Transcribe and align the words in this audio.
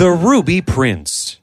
The 0.00 0.12
Ruby 0.12 0.62
Prince. 0.62 1.40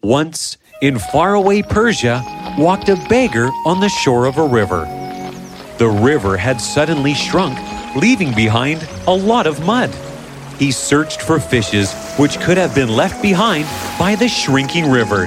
Once, 0.00 0.58
in 0.80 0.96
faraway 0.96 1.60
Persia, 1.60 2.22
walked 2.56 2.88
a 2.88 2.94
beggar 3.08 3.48
on 3.66 3.80
the 3.80 3.88
shore 3.88 4.26
of 4.26 4.38
a 4.38 4.46
river. 4.46 4.84
The 5.78 5.88
river 5.88 6.36
had 6.36 6.60
suddenly 6.60 7.14
shrunk, 7.14 7.58
leaving 7.96 8.32
behind 8.32 8.88
a 9.08 9.12
lot 9.12 9.48
of 9.48 9.66
mud. 9.66 9.92
He 10.56 10.70
searched 10.70 11.20
for 11.20 11.40
fishes 11.40 11.92
which 12.16 12.38
could 12.38 12.58
have 12.58 12.76
been 12.76 12.90
left 12.90 13.20
behind 13.20 13.64
by 13.98 14.14
the 14.14 14.28
shrinking 14.28 14.88
river. 14.88 15.26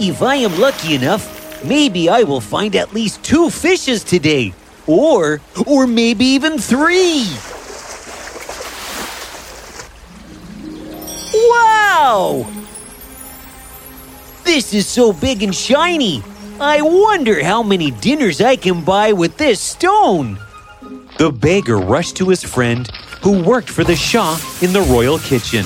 If 0.00 0.22
I 0.22 0.34
am 0.34 0.58
lucky 0.58 0.96
enough, 0.96 1.64
maybe 1.64 2.08
I 2.08 2.24
will 2.24 2.40
find 2.40 2.74
at 2.74 2.92
least 2.92 3.22
two 3.22 3.50
fishes 3.50 4.02
today. 4.02 4.52
Or, 4.88 5.40
or 5.64 5.86
maybe 5.86 6.24
even 6.24 6.58
three. 6.58 7.28
Wow! 11.98 12.46
This 14.44 14.74
is 14.74 14.86
so 14.86 15.14
big 15.14 15.42
and 15.42 15.54
shiny. 15.54 16.22
I 16.60 16.82
wonder 16.82 17.42
how 17.42 17.62
many 17.62 17.90
dinners 17.90 18.42
I 18.42 18.56
can 18.56 18.84
buy 18.84 19.14
with 19.14 19.38
this 19.38 19.62
stone. 19.62 20.38
The 21.16 21.32
beggar 21.32 21.78
rushed 21.78 22.16
to 22.16 22.28
his 22.28 22.44
friend, 22.44 22.86
who 23.22 23.42
worked 23.42 23.70
for 23.70 23.82
the 23.82 23.96
Shah 23.96 24.38
in 24.60 24.74
the 24.74 24.82
royal 24.82 25.18
kitchen. 25.18 25.64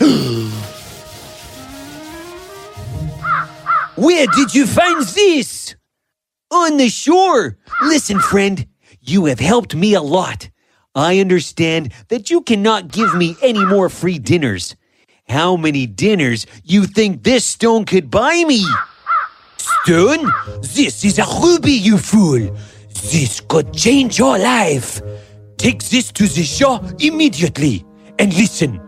Where 3.94 4.26
did 4.34 4.52
you 4.52 4.66
find 4.66 5.04
this? 5.04 5.76
On 6.50 6.76
the 6.76 6.88
shore. 6.88 7.56
Listen, 7.82 8.18
friend, 8.18 8.66
you 9.00 9.26
have 9.26 9.38
helped 9.38 9.76
me 9.76 9.94
a 9.94 10.02
lot. 10.02 10.50
I 10.94 11.20
understand 11.20 11.92
that 12.08 12.30
you 12.30 12.40
cannot 12.40 12.88
give 12.88 13.14
me 13.14 13.36
any 13.42 13.64
more 13.64 13.88
free 13.88 14.18
dinners. 14.18 14.74
How 15.28 15.56
many 15.56 15.86
dinners 15.86 16.46
you 16.64 16.84
think 16.84 17.22
this 17.22 17.44
stone 17.44 17.84
could 17.84 18.10
buy 18.10 18.42
me? 18.44 18.64
Stone? 19.84 20.28
This 20.62 21.04
is 21.04 21.20
a 21.20 21.26
ruby, 21.40 21.72
you 21.72 21.96
fool. 21.96 22.56
This 23.12 23.40
could 23.40 23.72
change 23.72 24.18
your 24.18 24.36
life. 24.36 25.00
Take 25.58 25.84
this 25.84 26.10
to 26.12 26.26
the 26.26 26.42
Shah 26.42 26.80
immediately. 26.98 27.84
And 28.18 28.34
listen, 28.36 28.80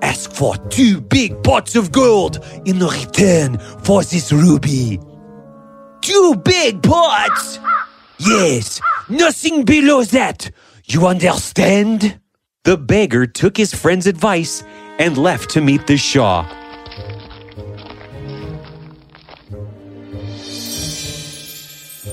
ask 0.00 0.32
for 0.32 0.56
two 0.68 1.02
big 1.02 1.42
pots 1.42 1.76
of 1.76 1.92
gold 1.92 2.42
in 2.64 2.78
return 2.78 3.58
for 3.84 4.02
this 4.02 4.32
ruby. 4.32 4.98
Two 6.00 6.36
big 6.42 6.82
pots? 6.82 7.58
Yes, 8.18 8.80
nothing 9.10 9.66
below 9.66 10.04
that. 10.04 10.50
You 10.92 11.06
understand? 11.06 12.18
The 12.64 12.76
beggar 12.76 13.24
took 13.24 13.56
his 13.56 13.72
friend's 13.72 14.08
advice 14.08 14.64
and 14.98 15.16
left 15.16 15.50
to 15.50 15.60
meet 15.60 15.86
the 15.86 15.96
Shah. 15.96 16.42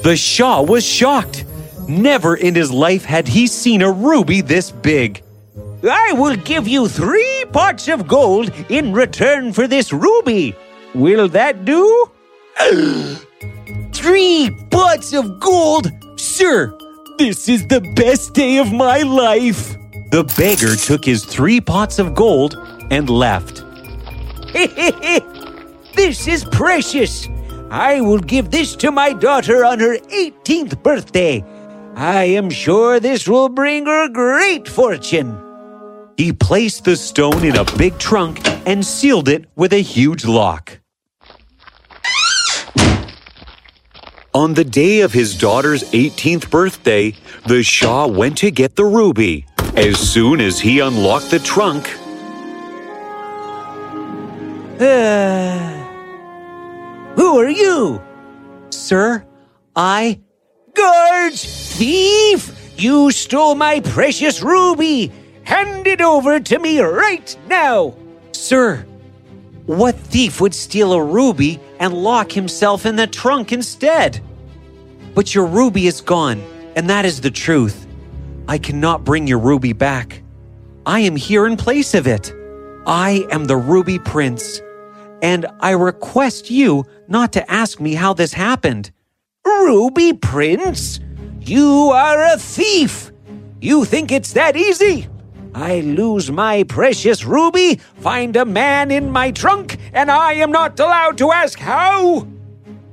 The 0.04 0.16
Shah 0.16 0.62
was 0.62 0.86
shocked. 0.86 1.44
Never 1.88 2.36
in 2.36 2.54
his 2.54 2.70
life 2.70 3.04
had 3.04 3.28
he 3.28 3.48
seen 3.48 3.82
a 3.82 3.92
ruby 3.92 4.42
this 4.42 4.70
big. 4.70 5.24
I 5.84 6.14
will 6.14 6.36
give 6.36 6.68
you 6.68 6.88
three 6.88 7.46
pots 7.52 7.88
of 7.88 8.08
gold 8.08 8.52
in 8.70 8.94
return 8.94 9.54
for 9.54 9.68
this 9.68 9.92
ruby. 9.92 10.56
Will 10.94 11.28
that 11.30 11.66
do? 11.66 12.12
three 13.92 14.56
pots 14.70 15.14
of 15.14 15.40
gold? 15.40 15.90
Sir, 16.20 16.78
this 17.18 17.50
is 17.50 17.66
the 17.68 17.82
best 17.96 18.34
day 18.34 18.58
of 18.58 18.72
my 18.72 19.02
life. 19.02 19.76
The 20.12 20.24
beggar 20.38 20.76
took 20.76 21.04
his 21.04 21.26
three 21.26 21.60
pots 21.60 22.00
of 22.00 22.14
gold 22.14 22.56
and 22.92 23.10
left. 23.10 23.64
this 25.96 26.28
is 26.28 26.46
precious. 26.46 27.28
I 27.70 28.02
will 28.02 28.20
give 28.20 28.52
this 28.52 28.76
to 28.78 28.92
my 28.92 29.14
daughter 29.14 29.66
on 29.66 29.80
her 29.80 29.98
18th 29.98 30.82
birthday. 30.84 31.44
I 31.96 32.24
am 32.24 32.50
sure 32.50 33.00
this 33.00 33.28
will 33.28 33.50
bring 33.50 33.86
her 33.88 34.08
great 34.08 34.68
fortune. 34.68 35.38
He 36.16 36.32
placed 36.32 36.86
the 36.86 36.96
stone 36.96 37.44
in 37.44 37.58
a 37.58 37.66
big 37.78 37.98
trunk 37.98 38.40
and 38.68 38.86
sealed 38.86 39.28
it 39.28 39.46
with 39.56 39.74
a 39.74 39.82
huge 39.82 40.26
lock. 40.26 40.80
On 44.38 44.54
the 44.54 44.64
day 44.64 45.02
of 45.02 45.14
his 45.14 45.36
daughter's 45.36 45.84
18th 45.94 46.52
birthday, 46.52 47.16
the 47.48 47.64
Shah 47.64 48.06
went 48.06 48.38
to 48.38 48.52
get 48.52 48.76
the 48.76 48.86
ruby. 48.86 49.48
As 49.76 49.98
soon 49.98 50.42
as 50.42 50.60
he 50.60 50.80
unlocked 50.80 51.32
the 51.32 51.40
trunk, 51.40 51.88
who 57.18 57.40
are 57.40 57.50
you? 57.50 58.00
Sir, 58.70 59.26
I. 59.76 60.20
Guards! 60.76 61.76
Thief! 61.76 62.80
You 62.80 63.10
stole 63.10 63.56
my 63.56 63.80
precious 63.80 64.44
ruby! 64.44 65.12
Hand 65.46 65.88
it 65.88 66.00
over 66.00 66.40
to 66.40 66.60
me 66.60 66.80
right 66.80 67.36
now! 67.48 67.96
Sir, 68.34 68.86
what 69.66 69.96
thief 69.96 70.40
would 70.40 70.54
steal 70.54 70.94
a 70.94 71.04
ruby 71.04 71.60
and 71.80 71.92
lock 71.92 72.32
himself 72.32 72.86
in 72.86 72.98
the 72.98 73.08
trunk 73.08 73.52
instead? 73.52 74.22
But 75.18 75.34
your 75.34 75.48
ruby 75.48 75.88
is 75.88 76.00
gone, 76.00 76.44
and 76.76 76.88
that 76.92 77.04
is 77.04 77.22
the 77.22 77.32
truth. 77.32 77.88
I 78.48 78.60
cannot 78.60 79.04
bring 79.04 79.26
your 79.26 79.40
ruby 79.40 79.74
back. 79.74 80.22
I 80.86 81.00
am 81.00 81.16
here 81.16 81.48
in 81.48 81.58
place 81.58 81.96
of 81.96 82.06
it. 82.06 82.32
I 82.86 83.26
am 83.32 83.46
the 83.46 83.58
Ruby 83.58 83.98
Prince, 83.98 84.62
and 85.24 85.48
I 85.60 85.72
request 85.72 86.52
you 86.52 86.86
not 87.08 87.34
to 87.34 87.52
ask 87.52 87.80
me 87.80 87.96
how 87.96 88.14
this 88.14 88.32
happened. 88.32 88.92
Ruby 89.44 90.14
Prince? 90.14 91.00
You 91.42 91.90
are 91.90 92.24
a 92.24 92.38
thief! 92.38 93.12
You 93.60 93.86
think 93.86 94.12
it's 94.12 94.34
that 94.34 94.56
easy? 94.56 95.08
I 95.56 95.80
lose 95.80 96.30
my 96.30 96.62
precious 96.62 97.26
ruby, 97.26 97.78
find 97.96 98.36
a 98.36 98.46
man 98.46 98.92
in 98.92 99.10
my 99.10 99.32
trunk, 99.32 99.78
and 99.94 100.12
I 100.12 100.34
am 100.34 100.52
not 100.52 100.80
allowed 100.80 101.18
to 101.18 101.32
ask 101.32 101.58
how? 101.58 102.28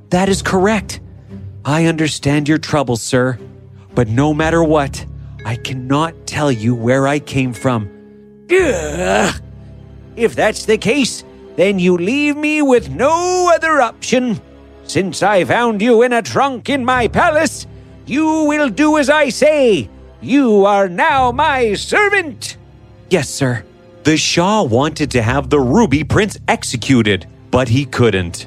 That 0.09 0.31
is 0.31 0.41
correct. 0.41 1.01
I 1.65 1.87
understand 1.87 2.49
your 2.49 2.59
trouble, 2.59 2.97
sir. 2.97 3.39
But 3.95 4.09
no 4.09 4.35
matter 4.35 4.63
what, 4.63 5.05
I 5.45 5.57
cannot 5.57 6.27
tell 6.27 6.51
you 6.51 6.75
where 6.75 7.07
I 7.07 7.19
came 7.19 7.53
from. 7.53 7.89
Ugh. 8.51 9.41
If 10.17 10.35
that's 10.35 10.67
the 10.67 10.79
case, 10.79 11.25
then 11.57 11.79
you 11.79 11.97
leave 11.97 12.37
me 12.37 12.63
with 12.63 12.91
no 12.91 13.51
other 13.55 13.81
option. 13.81 14.41
Since 14.85 15.23
I 15.23 15.45
found 15.45 15.81
you 15.81 16.03
in 16.03 16.13
a 16.13 16.23
trunk 16.23 16.69
in 16.69 16.85
my 16.85 17.09
palace, 17.09 17.67
you 18.07 18.45
will 18.45 18.69
do 18.69 18.99
as 18.99 19.09
I 19.09 19.31
say. 19.31 19.89
You 20.21 20.67
are 20.67 20.89
now 20.89 21.33
my 21.33 21.75
servant. 21.75 22.59
Yes, 23.11 23.29
sir. 23.29 23.65
The 24.03 24.17
Shah 24.17 24.63
wanted 24.63 25.11
to 25.13 25.23
have 25.23 25.49
the 25.49 25.61
Ruby 25.61 26.05
Prince 26.05 26.37
executed, 26.47 27.27
but 27.51 27.69
he 27.69 27.87
couldn't. 27.87 28.47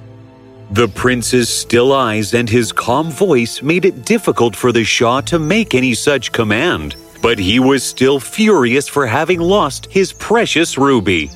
The 0.72 0.90
prince's 0.90 1.48
still 1.48 1.94
eyes 1.94 2.34
and 2.34 2.50
his 2.50 2.74
calm 2.74 3.10
voice 3.10 3.62
made 3.62 3.86
it 3.86 4.04
difficult 4.06 4.54
for 4.54 4.74
the 4.74 4.84
Shah 4.84 5.22
to 5.22 5.40
make 5.40 5.74
any 5.74 5.94
such 5.94 6.34
command, 6.34 6.96
but 7.22 7.40
he 7.40 7.60
was 7.60 7.84
still 7.84 8.20
furious 8.20 8.88
for 8.88 9.08
having 9.08 9.40
lost 9.40 9.86
his 9.86 10.12
precious 10.12 10.78
ruby. 10.78 11.32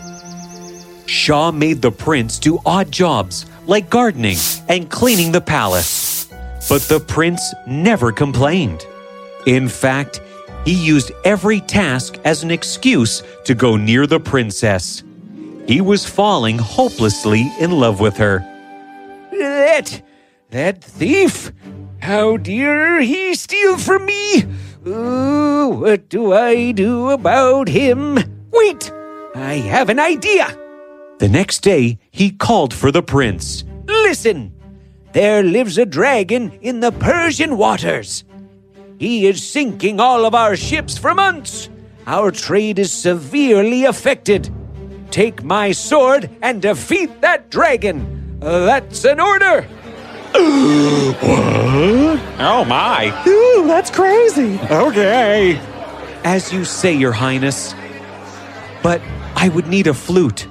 Shah 1.06 1.52
made 1.52 1.82
the 1.82 1.92
prince 1.92 2.40
do 2.40 2.60
odd 2.66 2.92
jobs 2.92 3.46
like 3.68 3.90
gardening 3.90 4.38
and 4.68 4.90
cleaning 4.90 5.32
the 5.32 5.42
palace. 5.42 6.28
But 6.68 6.82
the 6.84 7.00
prince 7.00 7.54
never 7.66 8.12
complained. 8.12 8.86
In 9.48 9.70
fact, 9.70 10.22
he 10.66 10.74
used 10.74 11.14
every 11.24 11.62
task 11.62 12.20
as 12.26 12.44
an 12.44 12.52
excuse 12.52 13.24
to 13.46 13.56
go 13.56 13.78
near 13.78 14.06
the 14.08 14.20
princess. 14.20 15.04
He 15.68 15.80
was 15.80 16.06
falling 16.06 16.58
hopelessly 16.58 17.50
in 17.60 17.72
love 17.72 18.02
with 18.02 18.18
her. 18.18 18.46
That, 19.62 20.02
that 20.50 20.84
thief! 20.84 21.52
How 22.00 22.38
dare 22.38 23.00
he 23.02 23.36
steal 23.36 23.78
from 23.78 24.08
me? 24.08 24.44
Uh, 24.84 25.68
what 25.68 26.10
do 26.10 26.34
I 26.34 26.72
do 26.72 27.12
about 27.12 27.68
him? 27.68 28.18
Wait! 28.50 28.92
I 29.36 29.62
have 29.70 29.90
an 29.90 30.00
idea! 30.00 30.58
The 31.20 31.30
next 31.30 31.60
day, 31.60 32.00
he 32.10 32.32
called 32.32 32.74
for 32.74 32.92
the 32.92 33.04
prince. 33.04 33.64
Listen! 33.86 34.52
There 35.12 35.44
lives 35.44 35.78
a 35.78 35.86
dragon 35.86 36.58
in 36.62 36.80
the 36.80 36.92
Persian 36.92 37.56
waters. 37.56 38.24
He 38.98 39.28
is 39.28 39.48
sinking 39.48 40.00
all 40.00 40.26
of 40.26 40.34
our 40.34 40.56
ships 40.56 40.98
for 40.98 41.14
months. 41.14 41.70
Our 42.08 42.32
trade 42.32 42.80
is 42.80 42.92
severely 42.92 43.86
affected. 43.86 44.50
Take 45.12 45.44
my 45.44 45.72
sword 45.72 46.32
and 46.42 46.64
defeat 46.64 47.22
that 47.22 47.52
dragon. 47.52 48.21
Uh, 48.42 48.66
that's 48.66 49.06
an 49.06 49.20
order. 49.20 49.62
what? 50.32 50.42
Oh 52.40 52.66
my. 52.68 53.24
Ooh, 53.28 53.68
that's 53.68 53.92
crazy. 53.92 54.60
Okay. 54.72 55.58
As 56.24 56.52
you 56.52 56.66
say, 56.66 56.94
Your 56.94 57.12
Highness. 57.12 57.76
But 58.82 59.02
I 59.36 59.50
would 59.50 59.68
need 59.68 59.88
a 59.88 59.94
flute. 59.94 60.48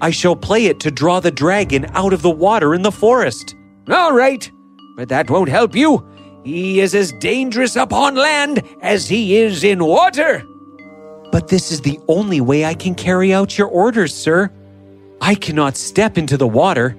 I 0.00 0.10
shall 0.10 0.36
play 0.36 0.66
it 0.66 0.80
to 0.80 0.90
draw 0.90 1.20
the 1.20 1.30
dragon 1.30 1.86
out 1.94 2.12
of 2.12 2.22
the 2.22 2.30
water 2.30 2.74
in 2.74 2.82
the 2.82 2.92
forest. 2.92 3.54
All 3.88 4.12
right, 4.12 4.50
but 4.96 5.08
that 5.08 5.30
won't 5.30 5.48
help 5.48 5.74
you. 5.74 6.06
He 6.44 6.80
is 6.80 6.94
as 6.94 7.12
dangerous 7.12 7.76
upon 7.76 8.16
land 8.16 8.62
as 8.82 9.08
he 9.08 9.36
is 9.36 9.64
in 9.64 9.84
water. 9.84 10.42
But 11.32 11.48
this 11.48 11.72
is 11.72 11.80
the 11.80 11.98
only 12.06 12.40
way 12.40 12.66
I 12.66 12.74
can 12.74 12.94
carry 12.94 13.32
out 13.32 13.56
your 13.56 13.68
orders, 13.68 14.14
sir. 14.14 14.50
I 15.20 15.34
cannot 15.34 15.76
step 15.76 16.18
into 16.18 16.36
the 16.36 16.46
water. 16.46 16.96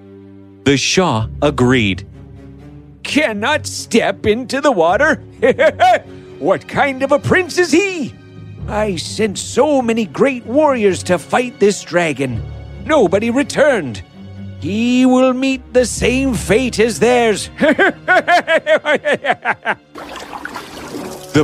The 0.66 0.78
Shah 0.78 1.28
agreed. 1.44 2.08
Cannot 3.04 3.68
step 3.68 4.26
into 4.26 4.62
the 4.62 4.72
water? 4.72 5.18
what 6.40 6.68
kind 6.68 7.04
of 7.04 7.12
a 7.12 7.20
prince 7.20 7.60
is 7.60 7.72
he? 7.72 8.16
I 8.68 8.96
sent 8.96 9.38
so 9.38 9.80
many 9.80 10.06
great 10.06 10.44
warriors 10.48 11.04
to 11.04 11.20
fight 11.20 11.60
this 11.60 11.84
dragon. 11.84 12.42
Nobody 12.84 13.30
returned. 13.30 14.04
He 14.60 15.06
will 15.06 15.34
meet 15.34 15.72
the 15.72 15.86
same 15.86 16.34
fate 16.34 16.80
as 16.80 16.98
theirs. 17.00 17.52
the 17.60 17.78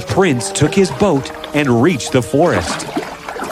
prince 0.08 0.50
took 0.52 0.74
his 0.74 0.90
boat 0.90 1.32
and 1.56 1.84
reached 1.84 2.12
the 2.12 2.24
forest. 2.24 2.88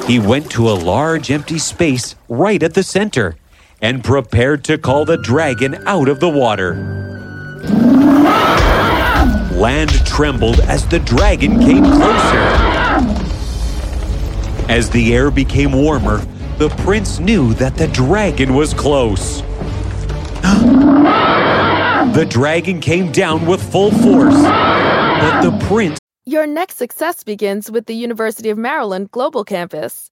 He 0.08 0.18
went 0.18 0.50
to 0.50 0.68
a 0.68 0.72
large 0.72 1.30
empty 1.30 1.60
space 1.60 2.16
right 2.28 2.64
at 2.64 2.74
the 2.74 2.82
center 2.82 3.36
and 3.82 4.04
prepared 4.04 4.64
to 4.66 4.78
call 4.78 5.06
the 5.06 5.18
dragon 5.18 5.76
out 5.88 6.10
of 6.10 6.20
the 6.20 6.30
water. 6.30 6.76
Land 9.54 9.92
trembled 10.06 10.60
as 10.62 10.88
the 10.88 11.00
dragon 11.00 11.60
came 11.60 11.84
closer. 11.84 12.38
As 14.70 14.90
the 14.90 15.14
air 15.14 15.32
became 15.32 15.74
warmer, 15.74 16.26
the 16.58 16.70
prince 16.84 17.20
knew 17.20 17.54
that 17.56 17.76
the 17.76 17.88
dragon 17.88 18.54
was 18.54 18.74
close. 18.74 19.42
the 22.14 22.28
dragon 22.30 22.80
came 22.80 23.12
down 23.12 23.46
with 23.46 23.62
full 23.72 23.92
force, 23.92 24.36
but 24.36 25.42
the 25.42 25.66
prince. 25.68 25.98
Your 26.26 26.46
next 26.46 26.78
success 26.78 27.24
begins 27.24 27.72
with 27.72 27.86
the 27.86 27.96
University 27.96 28.50
of 28.50 28.58
Maryland 28.58 29.10
Global 29.12 29.44
Campus. 29.44 30.12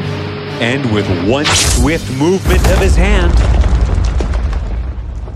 And 0.61 0.93
with 0.93 1.07
one 1.27 1.45
swift 1.45 2.07
movement 2.19 2.61
of 2.69 2.77
his 2.77 2.95
hand, 2.95 3.33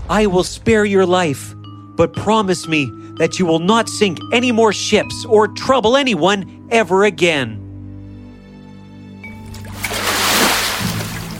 I 0.08 0.26
will 0.26 0.44
spare 0.44 0.84
your 0.84 1.04
life, 1.04 1.52
but 1.96 2.12
promise 2.12 2.68
me 2.68 2.88
that 3.16 3.40
you 3.40 3.44
will 3.44 3.58
not 3.58 3.88
sink 3.88 4.20
any 4.32 4.52
more 4.52 4.72
ships 4.72 5.24
or 5.24 5.48
trouble 5.48 5.96
anyone 5.96 6.68
ever 6.70 7.06
again. 7.06 7.60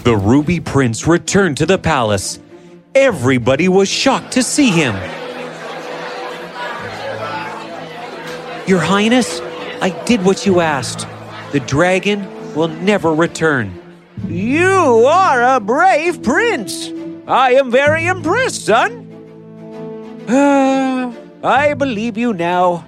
The 0.02 0.16
Ruby 0.16 0.58
Prince 0.58 1.06
returned 1.06 1.56
to 1.58 1.66
the 1.66 1.78
palace. 1.78 2.40
Everybody 2.92 3.68
was 3.68 3.88
shocked 3.88 4.32
to 4.32 4.42
see 4.42 4.70
him. 4.70 4.94
Your 8.66 8.80
Highness, 8.80 9.40
I 9.80 9.90
did 10.06 10.24
what 10.24 10.44
you 10.44 10.58
asked. 10.58 11.06
The 11.52 11.60
dragon 11.60 12.35
will 12.56 12.68
never 12.68 13.12
return. 13.12 13.70
You 14.26 15.04
are 15.06 15.56
a 15.56 15.60
brave 15.60 16.22
prince. 16.22 16.90
I 17.28 17.52
am 17.52 17.70
very 17.70 18.06
impressed, 18.06 18.64
son. 18.64 19.04
I 21.44 21.74
believe 21.74 22.16
you 22.16 22.32
now. 22.32 22.86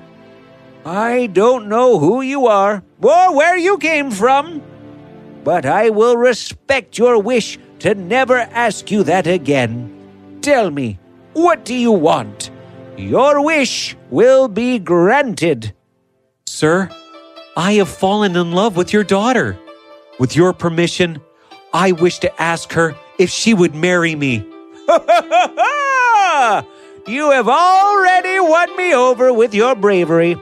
I 0.84 1.26
don't 1.26 1.68
know 1.68 1.98
who 1.98 2.22
you 2.22 2.46
are 2.46 2.82
or 3.02 3.36
where 3.36 3.58
you 3.58 3.76
came 3.78 4.10
from, 4.10 4.62
but 5.44 5.66
I 5.66 5.90
will 5.90 6.16
respect 6.16 6.96
your 6.96 7.20
wish 7.20 7.58
to 7.80 7.94
never 7.94 8.38
ask 8.38 8.90
you 8.90 9.02
that 9.04 9.26
again. 9.26 9.92
Tell 10.40 10.70
me, 10.70 10.98
what 11.34 11.64
do 11.64 11.74
you 11.74 11.92
want? 11.92 12.50
Your 12.96 13.44
wish 13.44 13.96
will 14.10 14.48
be 14.48 14.78
granted. 14.78 15.74
Sir, 16.46 16.88
I 17.58 17.72
have 17.72 17.88
fallen 17.88 18.36
in 18.36 18.52
love 18.52 18.76
with 18.76 18.92
your 18.92 19.02
daughter. 19.02 19.58
With 20.20 20.36
your 20.36 20.52
permission, 20.52 21.20
I 21.74 21.90
wish 21.90 22.20
to 22.20 22.40
ask 22.40 22.72
her 22.74 22.94
if 23.18 23.30
she 23.30 23.52
would 23.52 23.74
marry 23.74 24.14
me. 24.14 24.36
you 27.08 27.32
have 27.32 27.48
already 27.48 28.38
won 28.38 28.76
me 28.76 28.94
over 28.94 29.32
with 29.32 29.52
your 29.54 29.74
bravery. 29.74 30.36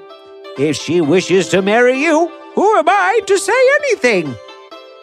If 0.58 0.76
she 0.76 1.00
wishes 1.00 1.48
to 1.48 1.62
marry 1.62 1.98
you, 1.98 2.30
who 2.54 2.76
am 2.76 2.86
I 2.86 3.22
to 3.26 3.38
say 3.38 3.64
anything? 3.80 4.34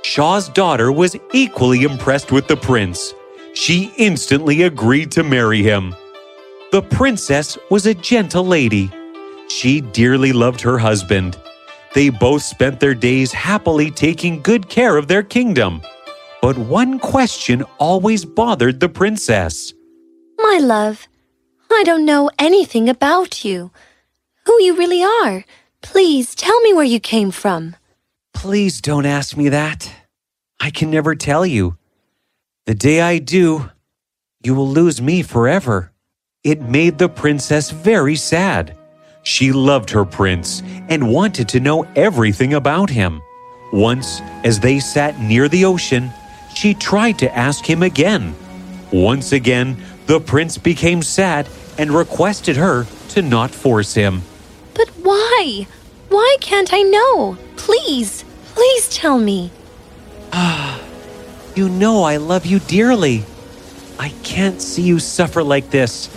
Shah's 0.04 0.50
daughter 0.50 0.92
was 0.92 1.16
equally 1.34 1.82
impressed 1.82 2.32
with 2.32 2.48
the 2.48 2.58
prince. 2.58 3.16
She 3.56 3.92
instantly 3.98 4.62
agreed 4.62 5.12
to 5.14 5.24
marry 5.24 5.64
him. 5.64 5.96
The 6.72 6.84
princess 6.84 7.58
was 7.72 7.88
a 7.88 7.96
gentle 7.96 8.46
lady. 8.46 8.92
She 9.50 9.82
dearly 9.82 10.32
loved 10.32 10.62
her 10.62 10.78
husband. 10.78 11.40
They 11.94 12.10
both 12.10 12.42
spent 12.42 12.80
their 12.80 12.96
days 12.96 13.32
happily 13.32 13.92
taking 13.92 14.42
good 14.42 14.68
care 14.68 14.98
of 14.98 15.08
their 15.08 15.24
kingdom. 15.24 15.82
But 16.42 16.58
one 16.58 17.00
question 17.00 17.64
always 17.78 18.26
bothered 18.26 18.80
the 18.80 18.90
princess. 18.90 19.74
My 20.38 20.60
love, 20.62 21.08
I 21.72 21.84
don't 21.86 22.06
know 22.06 22.30
anything 22.40 22.90
about 22.90 23.46
you. 23.46 23.72
Who 24.46 24.62
you 24.62 24.76
really 24.76 25.04
are. 25.04 25.46
Please 25.82 26.36
tell 26.36 26.60
me 26.62 26.74
where 26.74 26.84
you 26.84 27.00
came 27.00 27.32
from. 27.32 27.76
Please 28.34 28.82
don't 28.82 29.06
ask 29.06 29.38
me 29.38 29.50
that. 29.50 29.90
I 30.60 30.70
can 30.72 30.90
never 30.90 31.16
tell 31.16 31.46
you. 31.46 31.78
The 32.66 32.76
day 32.76 33.02
I 33.02 33.20
do, 33.20 33.70
you 34.44 34.56
will 34.56 34.68
lose 34.68 35.02
me 35.02 35.22
forever. 35.22 35.92
It 36.44 36.62
made 36.62 36.98
the 36.98 37.10
princess 37.10 37.72
very 37.72 38.16
sad. 38.16 38.76
She 39.24 39.52
loved 39.52 39.90
her 39.92 40.06
prince 40.06 40.62
and 40.90 41.12
wanted 41.12 41.48
to 41.50 41.60
know 41.60 41.84
everything 41.96 42.54
about 42.54 42.90
him. 42.90 43.22
Once, 43.72 44.22
as 44.44 44.60
they 44.60 44.80
sat 44.80 45.20
near 45.20 45.48
the 45.48 45.66
ocean, 45.66 46.12
she 46.54 46.74
tried 46.74 47.18
to 47.20 47.36
ask 47.36 47.66
him 47.66 47.82
again. 47.82 48.36
Once 48.92 49.32
again, 49.32 49.78
the 50.06 50.20
prince 50.20 50.58
became 50.58 51.02
sad 51.02 51.48
and 51.78 51.90
requested 51.90 52.58
her 52.58 52.86
to 53.10 53.22
not 53.22 53.50
force 53.50 53.94
him. 53.94 54.22
But 54.74 54.90
why? 55.02 55.68
Why 56.10 56.38
can't 56.42 56.74
I 56.74 56.82
know? 56.82 57.38
Please, 57.56 58.24
please 58.54 58.90
tell 58.90 59.18
me. 59.18 59.52
Ah, 60.32 60.80
you 61.56 61.70
know 61.70 62.04
I 62.04 62.18
love 62.18 62.46
you 62.46 62.60
dearly. 62.60 63.24
I 63.98 64.10
can't 64.24 64.62
see 64.62 64.84
you 64.84 65.00
suffer 65.00 65.44
like 65.44 65.70
this. 65.70 66.10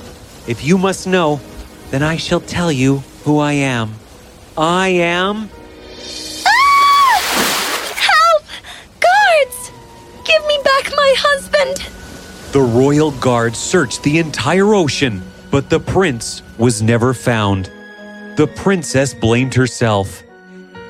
If 0.48 0.64
you 0.64 0.76
must 0.76 1.06
know, 1.06 1.40
then 1.90 2.02
I 2.02 2.16
shall 2.16 2.40
tell 2.40 2.70
you 2.70 2.98
who 3.24 3.38
I 3.38 3.52
am. 3.52 3.94
I 4.56 4.88
am. 4.88 5.48
Ah! 6.46 7.22
Help! 7.94 8.42
Guards! 9.00 9.70
Give 10.24 10.46
me 10.46 10.58
back 10.64 10.92
my 10.96 11.14
husband! 11.18 11.92
The 12.52 12.60
royal 12.60 13.10
guard 13.12 13.54
searched 13.54 14.02
the 14.02 14.18
entire 14.18 14.74
ocean, 14.74 15.22
but 15.50 15.68
the 15.68 15.80
prince 15.80 16.42
was 16.58 16.82
never 16.82 17.12
found. 17.12 17.70
The 18.36 18.46
princess 18.56 19.14
blamed 19.14 19.54
herself. 19.54 20.22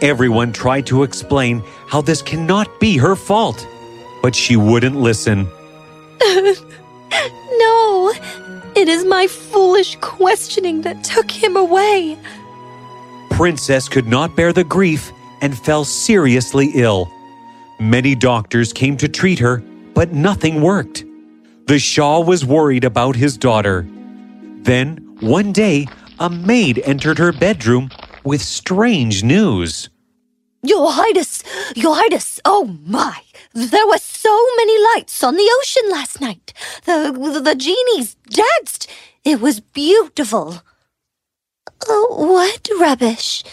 Everyone 0.03 0.53
tried 0.53 0.87
to 0.87 1.03
explain 1.03 1.63
how 1.89 2.03
this 2.03 2.23
cannot 2.23 2.81
be 2.81 2.97
her 2.99 3.17
fault, 3.17 3.67
but 4.23 4.35
she 4.35 4.57
wouldn't 4.57 4.97
listen. 4.97 5.49
No, 7.59 8.13
it 8.77 8.89
is 8.89 9.05
my 9.05 9.27
foolish 9.27 9.97
questioning 10.03 10.83
that 10.83 11.03
took 11.03 11.31
him 11.31 11.57
away. 11.57 12.19
Princess 13.31 13.89
could 13.89 14.07
not 14.07 14.37
bear 14.37 14.53
the 14.53 14.65
grief 14.65 15.11
and 15.41 15.59
fell 15.59 15.85
seriously 15.85 16.71
ill. 16.75 17.11
Many 17.81 18.15
doctors 18.15 18.73
came 18.73 18.97
to 18.99 19.09
treat 19.09 19.39
her, 19.39 19.59
but 19.95 20.13
nothing 20.13 20.61
worked. 20.61 21.05
The 21.67 21.79
Shah 21.79 22.21
was 22.21 22.45
worried 22.45 22.85
about 22.85 23.17
his 23.17 23.37
daughter. 23.37 23.87
Then, 24.63 24.97
one 25.21 25.53
day, 25.53 25.87
a 26.19 26.31
maid 26.31 26.81
entered 26.85 27.19
her 27.19 27.33
bedroom 27.33 27.91
with 28.25 28.43
strange 28.43 29.23
news. 29.23 29.89
Your 30.67 30.93
Highness, 30.93 31.43
Your 31.75 31.95
Highness, 31.95 32.41
oh 32.45 32.65
my! 32.85 33.23
There 33.55 33.87
were 33.87 33.99
so 33.99 34.37
many 34.57 34.83
lights 34.95 35.23
on 35.23 35.37
the 35.37 35.51
ocean 35.61 35.91
last 35.91 36.21
night. 36.21 36.53
The, 36.85 37.13
the, 37.13 37.41
the 37.41 37.55
genies 37.55 38.17
danced. 38.29 38.91
It 39.25 39.41
was 39.41 39.61
beautiful. 39.61 40.63
Oh, 41.89 42.33
what 42.33 42.69
rubbish. 42.79 43.45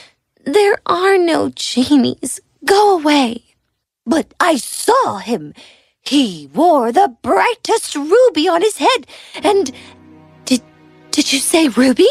There 0.46 0.77
are 0.86 1.17
no 1.17 1.50
genies. 1.50 2.39
Go 2.65 2.98
away. 2.98 3.43
But 4.05 4.34
I 4.39 4.58
saw 4.58 5.17
him. 5.17 5.53
He 6.01 6.50
wore 6.53 6.91
the 6.91 7.15
brightest 7.22 7.96
ruby 7.96 8.48
on 8.48 8.62
his 8.62 8.77
head. 8.77 9.08
And 9.41 9.72
did 10.46 10.62
did 11.12 11.32
you 11.32 11.39
say 11.39 11.70
ruby? 11.70 12.10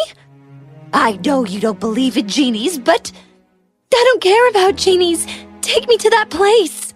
I 0.92 1.18
know 1.24 1.44
you 1.44 1.60
don't 1.60 1.80
believe 1.80 2.16
in 2.16 2.28
genies, 2.28 2.78
but 2.78 3.12
I 3.94 4.04
don't 4.04 4.22
care 4.22 4.48
about 4.48 4.76
genies. 4.76 5.26
Take 5.60 5.88
me 5.88 5.96
to 5.98 6.10
that 6.10 6.30
place. 6.30 6.94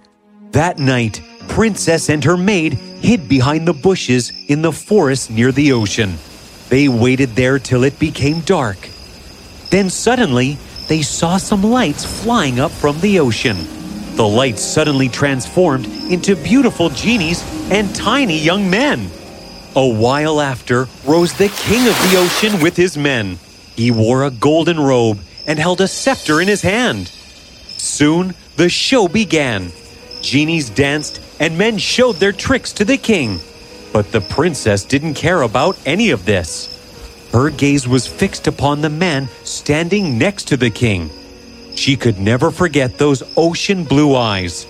That 0.53 0.79
night, 0.79 1.21
Princess 1.49 2.09
and 2.09 2.23
her 2.25 2.37
maid 2.37 2.75
hid 2.75 3.29
behind 3.29 3.69
the 3.69 3.73
bushes 3.73 4.33
in 4.49 4.63
the 4.63 4.73
forest 4.73 5.31
near 5.31 5.53
the 5.53 5.73
ocean. 5.73 6.17
They 6.69 6.89
waited 6.89 7.31
there 7.31 7.59
till 7.59 7.85
it 7.85 7.99
became 7.99 8.41
dark. 8.41 8.89
Then 9.71 9.91
suddenly, 9.91 10.59
they 10.89 11.03
saw 11.03 11.37
some 11.37 11.63
lights 11.63 12.05
flying 12.23 12.61
up 12.61 12.71
from 12.71 13.01
the 13.01 13.19
ocean. 13.21 13.57
The 14.17 14.27
lights 14.27 14.63
suddenly 14.63 15.09
transformed 15.09 15.87
into 16.11 16.37
beautiful 16.37 16.89
genies 16.89 17.45
and 17.71 17.95
tiny 17.95 18.39
young 18.39 18.71
men. 18.71 19.11
A 19.77 19.87
while 19.87 20.41
after 20.41 20.89
rose 21.05 21.35
the 21.35 21.49
king 21.49 21.87
of 21.87 21.95
the 22.11 22.17
ocean 22.17 22.63
with 22.63 22.77
his 22.77 22.97
men. 22.97 23.39
He 23.75 23.91
wore 23.91 24.25
a 24.25 24.31
golden 24.31 24.81
robe 24.81 25.21
and 25.47 25.59
held 25.59 25.81
a 25.81 25.89
scepter 25.89 26.41
in 26.41 26.49
his 26.49 26.63
hand. 26.63 27.09
Soon 27.77 28.35
the 28.57 28.69
show 28.69 29.09
began. 29.09 29.71
Genies 30.23 30.71
danced 30.71 31.21
and 31.39 31.59
men 31.59 31.79
showed 31.79 32.17
their 32.17 32.33
tricks 32.33 32.73
to 32.75 32.85
the 32.85 32.97
king. 32.97 33.39
But 33.93 34.13
the 34.13 34.21
princess 34.21 34.85
didn't 34.85 35.15
care 35.15 35.43
about 35.43 35.79
any 35.87 36.11
of 36.11 36.25
this. 36.25 36.73
Her 37.33 37.51
gaze 37.51 37.87
was 37.87 38.07
fixed 38.07 38.47
upon 38.47 38.81
the 38.81 38.91
man 38.91 39.29
standing 39.45 40.19
next 40.19 40.49
to 40.49 40.57
the 40.57 40.71
king. 40.71 41.11
She 41.75 41.97
could 41.97 42.19
never 42.19 42.51
forget 42.51 42.97
those 42.99 43.23
ocean 43.37 43.85
blue 43.85 44.17
eyes. 44.17 44.67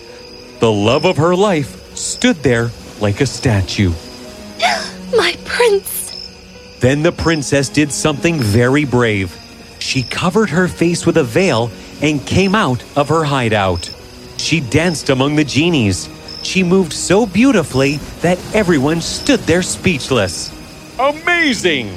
The 0.59 0.73
love 0.73 1.05
of 1.05 1.17
her 1.19 1.35
life 1.37 1.95
stood 1.97 2.37
there 2.37 2.71
like 3.01 3.21
a 3.21 3.27
statue. 3.27 3.93
My 5.17 5.37
prince. 5.45 6.77
Then 6.81 7.03
the 7.03 7.13
princess 7.13 7.69
did 7.69 7.93
something 7.93 8.39
very 8.39 8.85
brave. 8.85 9.37
She 9.87 10.03
covered 10.03 10.51
her 10.51 10.67
face 10.67 11.07
with 11.07 11.17
a 11.17 11.23
veil 11.23 11.71
and 12.03 12.27
came 12.27 12.57
out 12.57 12.83
of 12.97 13.09
her 13.09 13.23
hideout. 13.23 13.89
She 14.37 14.59
danced 14.59 15.11
among 15.11 15.37
the 15.37 15.45
genies. 15.45 16.09
She 16.43 16.65
moved 16.65 16.93
so 16.93 17.25
beautifully 17.25 17.99
that 18.21 18.41
everyone 18.53 19.01
stood 19.01 19.39
there 19.47 19.63
speechless. 19.63 20.51
Amazing! 20.99 21.89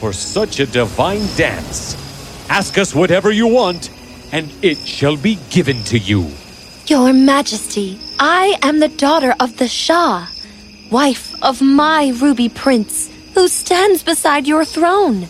For 0.00 0.12
such 0.12 0.58
a 0.58 0.66
divine 0.66 1.24
dance. 1.36 1.94
Ask 2.48 2.78
us 2.78 2.96
whatever 2.96 3.30
you 3.30 3.46
want, 3.46 3.90
and 4.32 4.52
it 4.60 4.78
shall 4.78 5.16
be 5.16 5.38
given 5.50 5.84
to 5.84 5.98
you. 5.98 6.32
Your 6.88 7.12
Majesty, 7.12 8.00
I 8.18 8.58
am 8.60 8.80
the 8.80 8.88
daughter 8.88 9.36
of 9.38 9.56
the 9.56 9.68
Shah, 9.68 10.26
wife 10.90 11.40
of 11.44 11.62
my 11.62 12.08
ruby 12.20 12.48
prince, 12.48 13.08
who 13.34 13.46
stands 13.46 14.02
beside 14.02 14.48
your 14.48 14.64
throne. 14.64 15.28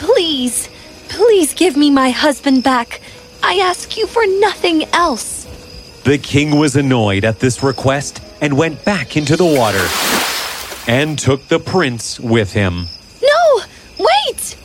Please, 0.00 0.68
please 1.08 1.54
give 1.54 1.76
me 1.76 1.90
my 1.90 2.10
husband 2.10 2.62
back. 2.62 3.00
I 3.42 3.54
ask 3.58 3.96
you 3.96 4.06
for 4.06 4.24
nothing 4.40 4.84
else. 4.92 5.44
The 6.04 6.18
king 6.18 6.58
was 6.58 6.76
annoyed 6.76 7.24
at 7.24 7.40
this 7.40 7.62
request 7.62 8.22
and 8.40 8.56
went 8.56 8.84
back 8.84 9.16
into 9.16 9.36
the 9.36 9.44
water 9.44 9.86
and 10.90 11.18
took 11.18 11.48
the 11.48 11.58
prince 11.58 12.18
with 12.18 12.52
him. 12.52 12.86
No, 13.22 13.62
wait! 13.98 14.56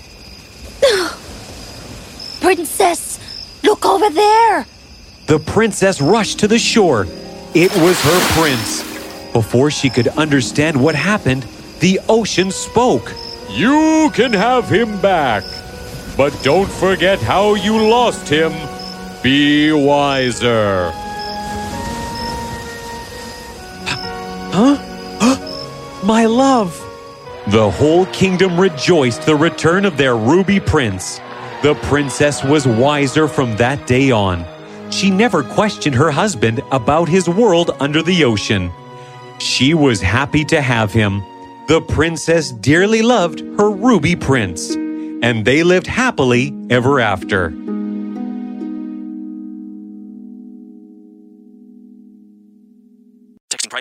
Princess, 2.41 3.19
look 3.63 3.85
over 3.85 4.09
there. 4.09 4.65
The 5.27 5.39
princess 5.39 6.01
rushed 6.01 6.39
to 6.39 6.47
the 6.47 6.59
shore. 6.59 7.07
It 7.53 7.75
was 7.77 7.99
her 8.01 8.41
prince. 8.41 8.83
Before 9.33 9.71
she 9.71 9.89
could 9.89 10.07
understand 10.09 10.81
what 10.81 10.95
happened, 10.95 11.43
the 11.79 11.99
ocean 12.07 12.51
spoke. 12.51 13.13
You 13.49 14.11
can 14.13 14.33
have 14.33 14.69
him 14.69 14.99
back, 15.01 15.43
but 16.17 16.37
don't 16.43 16.69
forget 16.69 17.19
how 17.19 17.55
you 17.55 17.87
lost 17.87 18.27
him. 18.27 18.51
Be 19.21 19.71
wiser. 19.71 20.91
Huh? 24.53 24.77
My 26.03 26.25
love! 26.25 26.77
The 27.47 27.71
whole 27.71 28.05
kingdom 28.07 28.59
rejoiced 28.59 29.25
the 29.25 29.35
return 29.35 29.85
of 29.85 29.95
their 29.95 30.17
ruby 30.17 30.59
prince. 30.59 31.21
The 31.61 31.75
princess 31.83 32.43
was 32.43 32.67
wiser 32.67 33.29
from 33.29 33.55
that 33.55 33.87
day 33.87 34.11
on. 34.11 34.45
She 34.91 35.09
never 35.09 35.43
questioned 35.43 35.95
her 35.95 36.11
husband 36.11 36.61
about 36.73 37.07
his 37.07 37.29
world 37.29 37.71
under 37.79 38.03
the 38.03 38.25
ocean. 38.25 38.69
She 39.39 39.73
was 39.73 40.01
happy 40.01 40.43
to 40.45 40.61
have 40.61 40.91
him. 40.91 41.23
The 41.67 41.79
princess 41.79 42.51
dearly 42.51 43.01
loved 43.01 43.39
her 43.57 43.71
ruby 43.71 44.17
prince, 44.17 44.75
and 45.23 45.45
they 45.45 45.63
lived 45.63 45.87
happily 45.87 46.53
ever 46.69 46.99
after. 46.99 47.49